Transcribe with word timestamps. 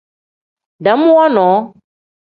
Dam 0.83 0.99
wonoo. 1.15 1.57